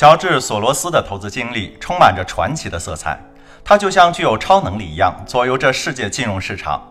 [0.00, 3.20] 乔治·索罗斯的投资经历充满着传奇的色彩，
[3.62, 6.82] 他就像具有超能力一样，左右着世界金融市场。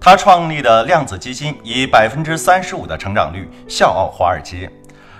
[0.00, 4.70] 他创立的量子基金以百分之三十五的成长率笑傲华尔街，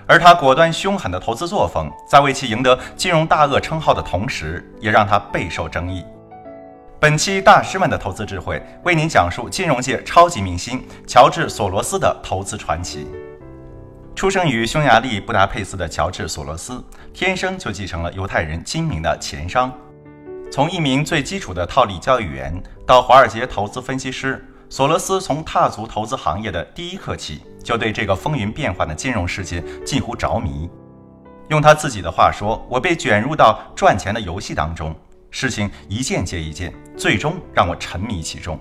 [0.06, 6.02] 而他果断凶狠的投资作风，在为其赢得金融大鳄称号的同时，也让他备受争议。
[6.98, 13.06] 本期大师们的投资智慧为您讲述金融界超级明星乔治·索罗斯的投资传奇。
[14.14, 19.72] 出生于匈牙利布达佩斯的乔治·索罗斯，天生就继承了犹太人精明的钱商。
[20.52, 30.70] 从一名最基础的套利交易员到华尔街投资分析师，索罗斯从踏足投资行业的第一刻起，就对这个风云变幻的金融世界近乎着迷。
[31.48, 34.94] 用他自己的话说：“我被卷入到赚钱的游戏当中，
[35.32, 38.56] 事情一件接一件，最终让我沉迷其中。”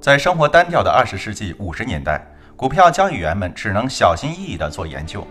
[0.00, 2.24] 在生活单调的二十世纪五十年代。
[2.56, 5.26] 股票交易员们只能小心翼翼地做研究，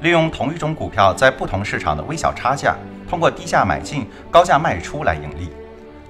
[0.00, 2.74] 利用同一种股票在不同市场的微小差价，
[3.06, 5.50] 通过低价买进、高价卖出来盈利。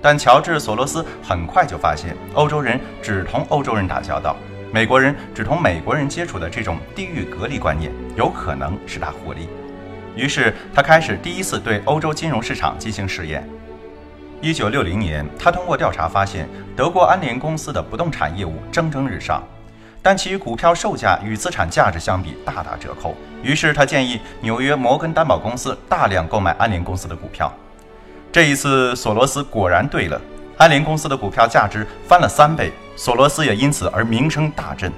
[0.00, 4.36] 但乔治·索罗斯很快就发现，欧洲人只同欧洲人打交道，
[4.72, 9.48] 美国人只同美国人接触的这种地域隔离观念有可能是他获利。
[10.14, 13.44] 于是他开始第一次对欧洲金融市场进行实验。
[14.42, 19.42] 一九六零年，他通过调查发现，德国安联公司的不动产业务蒸蒸日上。
[20.02, 27.52] 但其股票售价与资产价值相比大打折扣，于是他建议纽约摩根担保公司大量购买安联公司的股票。
[28.32, 30.18] 这一次，索罗斯果然对了，
[30.56, 34.90] 安联公司的股票价值翻了三倍，索罗斯也因此而名声大振。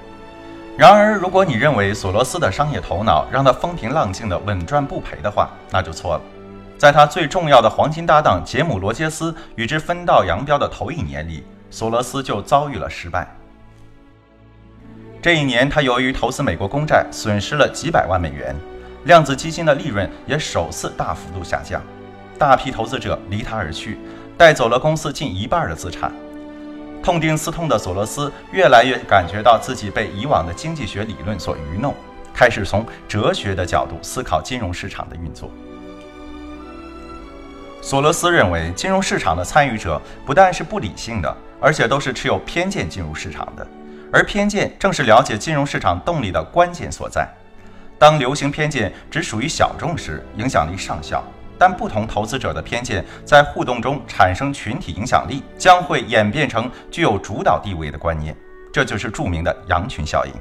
[0.79, 6.21] 然而，如果你认为索罗斯的商业头脑让他风平浪静的稳赚不赔的话，那就错了。
[6.83, 13.25] 在他最重要的黄金搭档杰姆·罗杰斯与之分道扬镳的头一年里，索罗斯就遭遇了失败。
[15.23, 18.53] 这一年，他由于投资美国公债，损失了几百万美元，
[19.05, 21.81] 量子基金的利润也首次大幅度下降，
[22.37, 23.97] 大批投资者离他而去，
[24.37, 26.13] 带走了公司近一半的资产。
[27.01, 31.95] 痛定思痛的索罗斯越来越感觉到自己被以往的经济学理论所愚弄，
[32.35, 35.49] 开始从哲学的角度思考金融市场的运作。
[37.85, 43.67] 索罗斯认为，金融市场的参与者不但是不理性的，而且都是持有偏见进入市场的。
[44.13, 47.29] 而偏见正是了解金融市场动力的关键所在。
[47.99, 51.25] 当流行偏见只属于小众时，影响力上小；
[51.59, 58.37] 但不同投资者的偏见在互动中产生群体影响力，将会演变成具有主导地位的观念。
[58.73, 60.33] 这就是著名的羊群效应。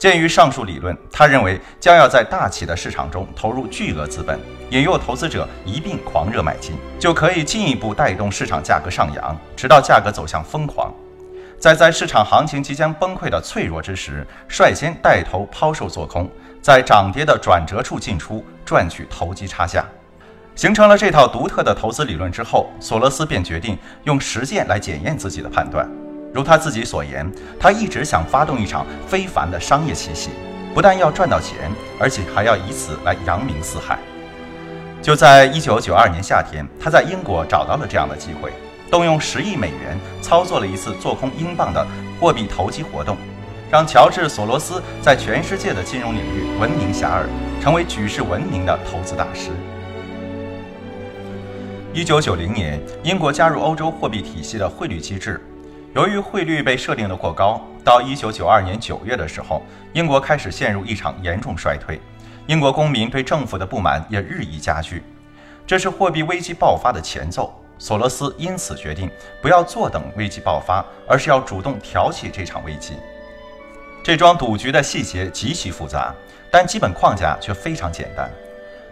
[0.00, 4.40] 鉴于上述理论，他认为将要在大企的市场中投入巨额资本，
[4.70, 10.90] 引诱投资者一并狂热买进，就可以进一步带动市场价格上扬，直到价格走向疯狂。
[11.58, 16.26] 在在市场行情即将崩溃的脆弱之时，率先带头抛售做空，
[16.62, 19.84] 在涨跌的转折处进出，赚取投机差价。
[20.54, 25.86] 形成了这套独特的投资理论之后，索罗斯便决定用实践来检验自己的判断。
[26.32, 30.30] 如他自己所言，他一直想发动一场非凡的商业奇袭，
[30.74, 33.98] 不但要赚到钱，而且还要以此来扬名四海。
[35.02, 38.52] 就在1992年夏天，他在英国找到了这样的机会。
[38.90, 41.86] 动用十亿美元操作了一次做空英镑的
[42.20, 43.16] 货币投机活动，
[43.70, 47.26] 让乔治·索罗斯在全世界的金融领域闻名遐迩，
[47.62, 49.50] 成为举世闻名的投资大师。
[51.94, 55.40] 一九九零年，英国加入欧洲货币体系的汇率机制，
[55.92, 59.60] 由于汇率被设定的过高，到一九九二年九月的时候，
[59.92, 62.00] 英国开始陷入一场严重衰退，
[62.46, 65.02] 英国公民对政府的不满也日益加剧，
[65.66, 67.52] 这是货币危机爆发的前奏。
[67.76, 69.10] 索罗斯因此决定
[69.42, 72.94] 不要坐等危机爆发，而是要主动挑起这场危机。
[74.04, 76.14] 这桩赌局的细节极其复杂，
[76.52, 78.30] 但基本框架却非常简单。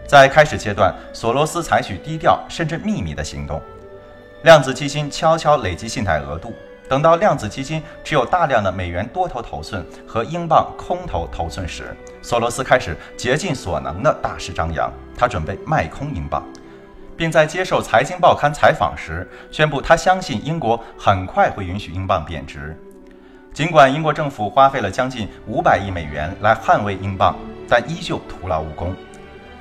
[0.04, 3.62] 在开始阶段，索罗斯采取低调甚至秘密的行动，
[4.42, 6.52] 量子基金悄悄累积信贷额度。
[6.88, 16.42] 等到量子基金持有大量的美元多头头寸和英镑空头头寸时，索罗斯开始竭尽所能的大肆张扬，他准备卖空英镑。
[17.16, 22.76] 并在接受财经报刊采访时宣布，他相信英国很快会允许英镑贬值。
[23.52, 27.36] 尽管英国政府花费了将近五百亿美元来捍卫英镑，
[27.68, 28.94] 但依旧徒劳无功。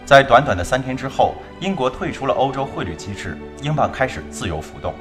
[0.05, 4.93] 在短短的三天之后，英国退出了欧洲汇率机制，英镑开始自由浮动。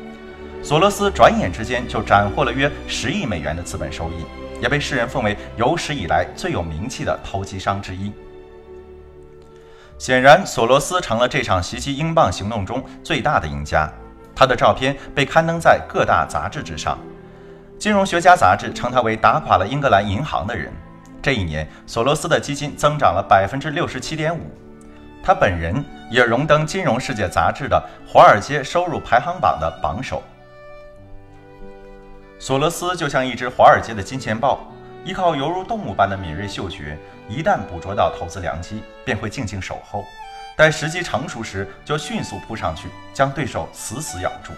[0.62, 4.25] 索罗斯转眼之间就斩获了约十亿美元的资本收益，
[4.61, 8.12] 也被世人奉为有史以来最有名气的投机商之一。
[9.97, 13.91] 显然，索罗斯成了这场袭击英镑行动中最大的赢家。
[14.35, 16.99] 他的照片被刊登在各大杂志之上，
[17.79, 20.70] 《金融学家》杂志称他为打垮了英格兰银行的人。
[21.23, 24.41] 这一年，索罗斯的基金增长了百分之六十七点五。
[25.23, 30.23] 他本人也荣登《金融世界》杂志的华尔街收入排行榜的榜首。
[32.38, 34.70] 索罗斯就像一只华尔街的金钱豹，
[35.04, 36.98] 依靠犹如动物般的敏锐嗅觉，
[37.28, 40.04] 一旦捕捉到投资良机，便会静静守候，
[40.54, 44.52] 待时机成熟时，就迅速扑上去，将对手死死咬住。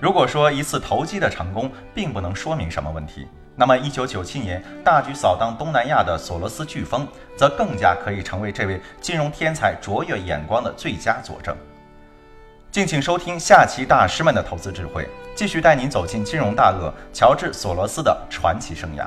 [0.00, 11.56] 如果说一次投机的成功并不能说明什么问题，那么1997年大举扫荡东南亚的索罗斯飓风，则更加可以成为这位金融天才卓越眼光的最佳佐证。
[12.70, 19.06] 敬请收听下期大师们的投资智慧，继续带您走进金融大鳄乔治·索罗斯的传奇生涯。